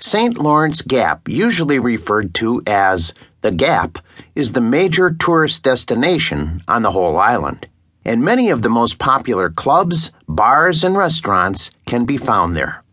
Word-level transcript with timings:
St. 0.00 0.38
Lawrence 0.38 0.80
Gap, 0.80 1.28
usually 1.28 1.80
referred 1.80 2.32
to 2.34 2.62
as 2.68 3.12
the 3.40 3.50
Gap, 3.50 3.98
is 4.36 4.52
the 4.52 4.60
major 4.60 5.10
tourist 5.10 5.64
destination 5.64 6.62
on 6.68 6.82
the 6.82 6.92
whole 6.92 7.16
island, 7.16 7.66
and 8.04 8.22
many 8.22 8.48
of 8.48 8.62
the 8.62 8.70
most 8.70 8.98
popular 8.98 9.50
clubs, 9.50 10.12
bars, 10.28 10.84
and 10.84 10.96
restaurants 10.96 11.72
can 11.84 12.04
be 12.04 12.16
found 12.16 12.56
there. 12.56 12.84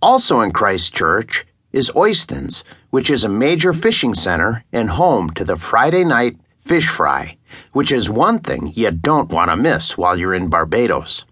Also 0.00 0.40
in 0.40 0.50
Christ 0.50 0.94
Church 0.94 1.44
is 1.72 1.90
Oistins, 1.90 2.64
which 2.88 3.10
is 3.10 3.24
a 3.24 3.28
major 3.28 3.74
fishing 3.74 4.14
center 4.14 4.64
and 4.72 4.90
home 4.90 5.28
to 5.30 5.44
the 5.44 5.56
Friday 5.56 6.04
night 6.04 6.38
fish 6.58 6.88
fry, 6.88 7.36
which 7.72 7.92
is 7.92 8.08
one 8.08 8.38
thing 8.38 8.72
you 8.74 8.90
don't 8.90 9.30
want 9.30 9.50
to 9.50 9.56
miss 9.56 9.98
while 9.98 10.18
you're 10.18 10.32
in 10.34 10.48
Barbados. 10.48 11.26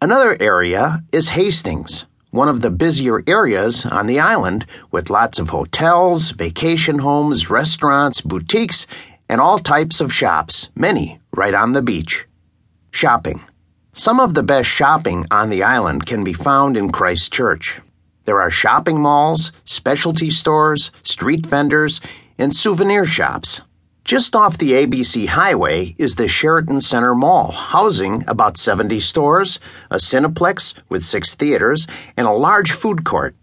Another 0.00 0.34
area 0.40 1.04
is 1.12 1.30
Hastings 1.30 2.06
one 2.34 2.48
of 2.48 2.62
the 2.62 2.70
busier 2.70 3.22
areas 3.28 3.86
on 3.86 4.08
the 4.08 4.18
island 4.18 4.66
with 4.90 5.08
lots 5.08 5.38
of 5.38 5.50
hotels, 5.50 6.32
vacation 6.32 6.98
homes, 6.98 7.48
restaurants, 7.48 8.20
boutiques, 8.20 8.88
and 9.28 9.40
all 9.40 9.56
types 9.56 10.00
of 10.00 10.12
shops, 10.12 10.68
many 10.74 11.20
right 11.36 11.54
on 11.54 11.70
the 11.70 11.80
beach. 11.80 12.26
Shopping. 12.90 13.40
Some 13.92 14.18
of 14.18 14.34
the 14.34 14.42
best 14.42 14.68
shopping 14.68 15.24
on 15.30 15.48
the 15.48 15.62
island 15.62 16.06
can 16.06 16.24
be 16.24 16.32
found 16.32 16.76
in 16.76 16.90
Christ 16.90 17.32
Church. 17.32 17.80
There 18.24 18.40
are 18.40 18.50
shopping 18.50 19.00
malls, 19.00 19.52
specialty 19.64 20.30
stores, 20.30 20.90
street 21.04 21.46
vendors, 21.46 22.00
and 22.36 22.52
souvenir 22.52 23.06
shops. 23.06 23.60
Just 24.04 24.36
off 24.36 24.58
the 24.58 24.72
ABC 24.72 25.28
Highway 25.28 25.94
is 25.96 26.16
the 26.16 26.28
Sheraton 26.28 26.82
Center 26.82 27.14
Mall, 27.14 27.52
housing 27.52 28.22
about 28.28 28.58
70 28.58 29.00
stores, 29.00 29.58
a 29.90 29.96
Cineplex 29.96 30.74
with 30.90 31.02
six 31.02 31.34
theaters, 31.34 31.86
and 32.14 32.26
a 32.26 32.32
large 32.32 32.72
food 32.72 33.06
court. 33.06 33.34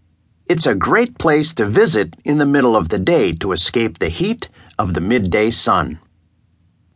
It's 0.46 0.64
a 0.64 0.76
great 0.76 1.18
place 1.18 1.52
to 1.54 1.66
visit 1.66 2.14
in 2.24 2.38
the 2.38 2.46
middle 2.46 2.76
of 2.76 2.90
the 2.90 3.00
day 3.00 3.32
to 3.40 3.50
escape 3.50 3.98
the 3.98 4.08
heat 4.08 4.48
of 4.78 4.94
the 4.94 5.00
midday 5.00 5.50
sun. 5.50 5.98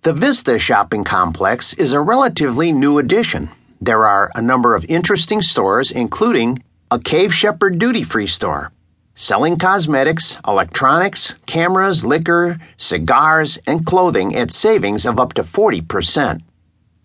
The 0.02 0.12
Vista 0.12 0.60
Shopping 0.60 1.02
Complex 1.02 1.74
is 1.74 1.92
a 1.92 2.00
relatively 2.00 2.70
new 2.70 2.98
addition. 2.98 3.50
There 3.80 4.06
are 4.06 4.30
a 4.36 4.42
number 4.42 4.76
of 4.76 4.84
interesting 4.84 5.42
stores, 5.42 5.90
including 5.90 6.62
a 6.92 7.00
Cave 7.00 7.34
Shepherd 7.34 7.80
duty 7.80 8.04
free 8.04 8.28
store 8.28 8.70
selling 9.16 9.56
cosmetics, 9.56 10.36
electronics, 10.46 11.34
cameras, 11.46 12.04
liquor, 12.04 12.58
cigars, 12.76 13.58
and 13.66 13.86
clothing 13.86 14.36
at 14.36 14.52
savings 14.52 15.06
of 15.06 15.18
up 15.18 15.32
to 15.32 15.42
40%. 15.42 16.42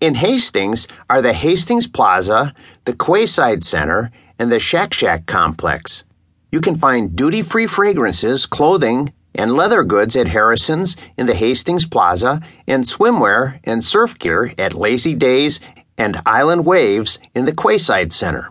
In 0.02 0.16
Hastings 0.16 0.88
are 1.10 1.22
the 1.22 1.34
Hastings 1.34 1.88
Plaza, 1.88 2.54
the 2.84 2.94
Quayside 2.94 3.64
Center, 3.64 4.12
and 4.38 4.52
the 4.52 4.60
Shack 4.60 4.94
Shack 4.94 5.26
complex. 5.26 6.04
You 6.52 6.60
can 6.60 6.76
find 6.76 7.16
duty 7.16 7.42
free 7.42 7.66
fragrances, 7.66 8.46
clothing, 8.46 9.14
and 9.34 9.56
leather 9.56 9.84
goods 9.84 10.18
at 10.18 10.28
Harrison's 10.28 10.98
in 11.18 11.28
the 11.28 11.36
Hastings 11.36 11.86
Plaza, 11.86 12.42
and 12.68 12.84
swimwear 12.84 13.60
and 13.64 13.82
surf 13.82 14.20
gear 14.20 14.54
at 14.58 14.74
Lazy 14.74 15.16
Days 15.16 15.62
and 15.98 16.20
Island 16.26 16.66
Waves 16.66 17.20
in 17.34 17.46
the 17.46 17.56
Quayside 17.56 18.12
Center. 18.12 18.50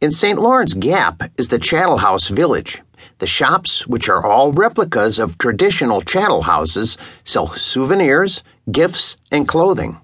In 0.00 0.10
St. 0.10 0.40
Lawrence 0.40 0.74
Gap 0.74 1.22
is 1.38 1.48
the 1.48 1.58
Chattel 1.58 1.98
House 1.98 2.28
Village. 2.28 2.82
The 3.18 3.28
shops, 3.28 3.86
which 3.86 4.08
are 4.08 4.26
all 4.26 4.52
replicas 4.52 5.20
of 5.20 5.38
traditional 5.38 6.00
chattel 6.00 6.42
houses, 6.42 6.98
sell 7.22 7.48
souvenirs, 7.48 8.42
gifts, 8.70 9.16
and 9.30 9.46
clothing. 9.46 10.00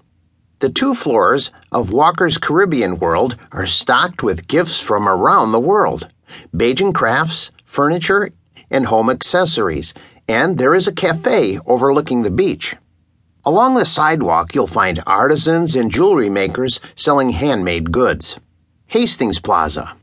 The 0.59 0.69
two 0.69 0.95
floors 0.95 1.51
of 1.73 1.91
Walker's 1.91 2.37
Caribbean 2.37 2.99
World 2.99 3.35
are 3.51 3.65
stocked 3.65 4.23
with 4.23 4.47
gifts 4.47 4.79
from 4.79 5.09
around 5.09 5.51
the 5.51 5.59
world 5.59 6.07
Bajan 6.55 6.93
crafts, 6.93 7.51
furniture, 7.65 8.31
and 8.69 8.85
home 8.85 9.09
accessories, 9.09 9.93
and 10.27 10.57
there 10.57 10.73
is 10.73 10.87
a 10.87 10.93
cafe 10.93 11.59
overlooking 11.65 12.21
the 12.21 12.31
beach. 12.31 12.75
Along 13.43 13.73
the 13.73 13.85
sidewalk, 13.85 14.55
you'll 14.55 14.67
find 14.67 15.03
artisans 15.05 15.75
and 15.75 15.91
jewelry 15.91 16.29
makers 16.29 16.79
selling 16.95 17.31
handmade 17.31 17.91
goods. 17.91 18.39
Hastings 18.91 19.39
Plaza. 19.39 19.95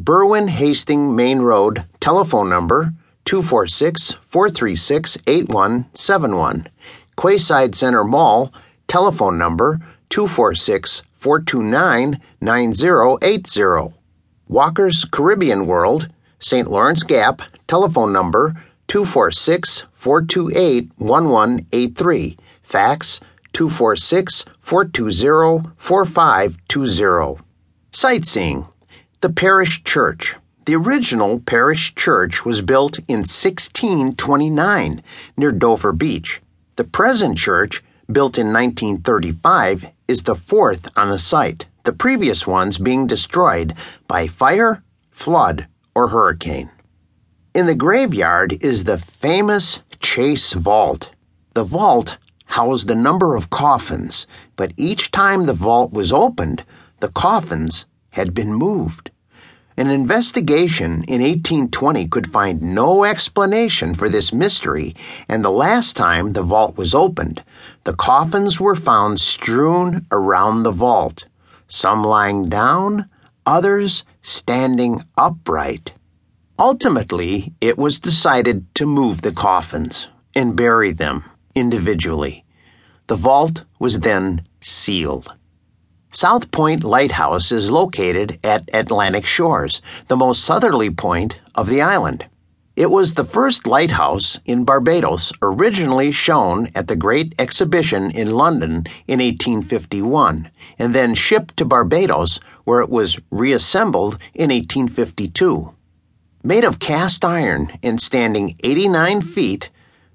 Berwyn 0.00 0.48
Hastings 0.48 1.12
Main 1.12 1.40
Road, 1.40 1.84
telephone 1.98 2.48
number 2.48 2.92
246 3.24 4.12
436 4.22 5.18
8171. 5.26 6.68
Quayside 7.16 7.74
Center 7.74 8.04
Mall, 8.04 8.52
telephone 8.86 9.36
number 9.36 9.80
246 10.10 11.02
429 11.14 12.20
9080. 12.40 13.92
Walker's 14.46 15.04
Caribbean 15.06 15.66
World, 15.66 16.08
St. 16.38 16.70
Lawrence 16.70 17.02
Gap, 17.02 17.42
telephone 17.66 18.12
number 18.12 18.54
246 18.86 19.86
428 19.92 20.90
1183. 20.98 22.36
Fax 22.62 23.18
246 23.52 24.44
420 24.60 25.68
4520. 25.76 27.45
Sightseeing. 27.98 28.68
The 29.22 29.30
parish 29.30 29.82
church. 29.82 30.36
The 30.66 30.76
original 30.76 31.40
parish 31.40 31.94
church 31.94 32.44
was 32.44 32.60
built 32.60 32.98
in 33.08 33.20
1629 33.20 35.02
near 35.38 35.50
Dover 35.50 35.92
Beach. 35.92 36.42
The 36.76 36.84
present 36.84 37.38
church, 37.38 37.82
built 38.12 38.36
in 38.36 38.52
1935, 38.52 39.86
is 40.08 40.24
the 40.24 40.34
fourth 40.34 40.90
on 40.94 41.08
the 41.08 41.18
site, 41.18 41.64
the 41.84 41.94
previous 41.94 42.46
ones 42.46 42.76
being 42.76 43.06
destroyed 43.06 43.72
by 44.06 44.26
fire, 44.26 44.82
flood, 45.10 45.66
or 45.94 46.08
hurricane. 46.08 46.68
In 47.54 47.64
the 47.64 47.74
graveyard 47.74 48.62
is 48.62 48.84
the 48.84 48.98
famous 48.98 49.80
Chase 50.00 50.52
Vault. 50.52 51.12
The 51.54 51.64
vault 51.64 52.18
housed 52.44 52.90
a 52.90 52.94
number 52.94 53.34
of 53.34 53.48
coffins, 53.48 54.26
but 54.54 54.74
each 54.76 55.10
time 55.10 55.44
the 55.44 55.54
vault 55.54 55.94
was 55.94 56.12
opened, 56.12 56.62
the 57.00 57.08
coffins 57.08 57.86
had 58.10 58.34
been 58.34 58.52
moved. 58.52 59.10
An 59.78 59.90
investigation 59.90 61.04
in 61.04 61.20
1820 61.20 62.08
could 62.08 62.32
find 62.32 62.62
no 62.62 63.04
explanation 63.04 63.92
for 63.92 64.08
this 64.08 64.32
mystery, 64.32 64.96
and 65.28 65.44
the 65.44 65.50
last 65.50 65.96
time 65.96 66.32
the 66.32 66.42
vault 66.42 66.78
was 66.78 66.94
opened, 66.94 67.44
the 67.84 67.92
coffins 67.92 68.58
were 68.58 68.74
found 68.74 69.20
strewn 69.20 70.06
around 70.10 70.62
the 70.62 70.70
vault, 70.70 71.26
some 71.68 72.02
lying 72.02 72.48
down, 72.48 73.10
others 73.44 74.04
standing 74.22 75.04
upright. 75.18 75.92
Ultimately, 76.58 77.52
it 77.60 77.76
was 77.76 78.00
decided 78.00 78.74
to 78.76 78.86
move 78.86 79.20
the 79.20 79.32
coffins 79.32 80.08
and 80.34 80.56
bury 80.56 80.92
them 80.92 81.24
individually. 81.54 82.46
The 83.08 83.16
vault 83.16 83.64
was 83.78 84.00
then 84.00 84.46
sealed. 84.62 85.34
South 86.16 86.50
Point 86.50 86.82
Lighthouse 86.82 87.52
is 87.52 87.70
located 87.70 88.38
at 88.42 88.70
Atlantic 88.72 89.26
Shores, 89.26 89.82
the 90.08 90.16
most 90.16 90.42
southerly 90.42 90.88
point 90.88 91.38
of 91.54 91.68
the 91.68 91.82
island. 91.82 92.24
It 92.74 92.90
was 92.90 93.12
the 93.12 93.24
first 93.26 93.66
lighthouse 93.66 94.40
in 94.46 94.64
Barbados, 94.64 95.34
originally 95.42 96.10
shown 96.12 96.70
at 96.74 96.88
the 96.88 96.96
Great 96.96 97.34
Exhibition 97.38 98.10
in 98.12 98.30
London 98.30 98.86
in 99.06 99.20
1851, 99.20 100.50
and 100.78 100.94
then 100.94 101.14
shipped 101.14 101.54
to 101.58 101.66
Barbados, 101.66 102.40
where 102.64 102.80
it 102.80 102.88
was 102.88 103.20
reassembled 103.30 104.14
in 104.32 104.48
1852. 104.48 105.74
Made 106.42 106.64
of 106.64 106.78
cast 106.78 107.26
iron 107.26 107.78
and 107.82 108.00
standing 108.00 108.56
89 108.64 109.20
feet, 109.20 109.68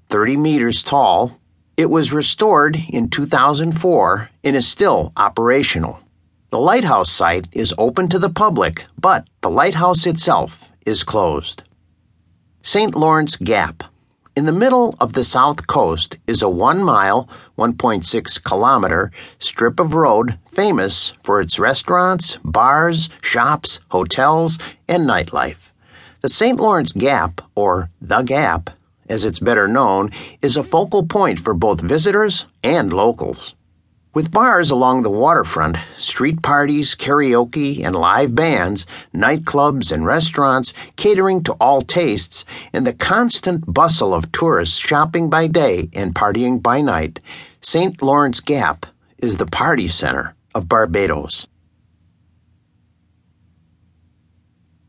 30 0.08 0.36
meters 0.36 0.82
tall, 0.82 1.38
it 1.76 1.90
was 1.90 2.12
restored 2.12 2.78
in 2.88 3.08
2004 3.08 4.30
and 4.44 4.56
is 4.56 4.68
still 4.68 5.12
operational. 5.16 6.00
The 6.50 6.58
lighthouse 6.58 7.10
site 7.10 7.48
is 7.52 7.74
open 7.78 8.08
to 8.08 8.18
the 8.18 8.28
public, 8.28 8.84
but 9.00 9.26
the 9.40 9.50
lighthouse 9.50 10.06
itself 10.06 10.70
is 10.84 11.02
closed. 11.02 11.62
St. 12.62 12.94
Lawrence 12.94 13.36
Gap. 13.36 13.84
In 14.34 14.46
the 14.46 14.52
middle 14.52 14.94
of 14.98 15.12
the 15.12 15.24
south 15.24 15.66
coast 15.66 16.18
is 16.26 16.42
a 16.42 16.48
one 16.48 16.82
mile, 16.82 17.28
1.6 17.58 18.42
kilometer 18.42 19.10
strip 19.38 19.78
of 19.80 19.94
road 19.94 20.38
famous 20.50 21.12
for 21.22 21.40
its 21.40 21.58
restaurants, 21.58 22.38
bars, 22.44 23.08
shops, 23.22 23.80
hotels, 23.88 24.58
and 24.88 25.04
nightlife. 25.04 25.70
The 26.20 26.28
St. 26.28 26.60
Lawrence 26.60 26.92
Gap, 26.92 27.40
or 27.54 27.90
The 28.00 28.22
Gap, 28.22 28.70
as 29.08 29.24
it's 29.24 29.38
better 29.38 29.68
known, 29.68 30.10
is 30.40 30.56
a 30.56 30.64
focal 30.64 31.04
point 31.06 31.38
for 31.38 31.54
both 31.54 31.80
visitors 31.80 32.46
and 32.62 32.92
locals. 32.92 33.54
With 34.14 34.30
bars 34.30 34.70
along 34.70 35.02
the 35.02 35.10
waterfront, 35.10 35.78
street 35.96 36.42
parties, 36.42 36.94
karaoke, 36.94 37.82
and 37.82 37.96
live 37.96 38.34
bands, 38.34 38.84
nightclubs 39.14 39.90
and 39.90 40.04
restaurants 40.04 40.74
catering 40.96 41.42
to 41.44 41.54
all 41.54 41.80
tastes, 41.80 42.44
and 42.74 42.86
the 42.86 42.92
constant 42.92 43.72
bustle 43.72 44.12
of 44.12 44.30
tourists 44.30 44.76
shopping 44.76 45.30
by 45.30 45.46
day 45.46 45.88
and 45.94 46.14
partying 46.14 46.62
by 46.62 46.82
night, 46.82 47.20
St. 47.62 48.02
Lawrence 48.02 48.40
Gap 48.40 48.84
is 49.16 49.38
the 49.38 49.46
party 49.46 49.88
center 49.88 50.34
of 50.54 50.68
Barbados. 50.68 51.46